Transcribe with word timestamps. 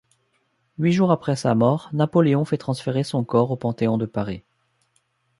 Huit 0.79 0.93
jours 0.93 1.11
après 1.11 1.35
sa 1.35 1.53
mort, 1.53 1.91
Napoléon 1.93 2.43
fait 2.43 2.57
transférer 2.57 3.03
son 3.03 3.23
corps 3.23 3.51
au 3.51 3.55
Panthéon 3.55 3.99
de 3.99 4.07
Paris. 4.07 4.41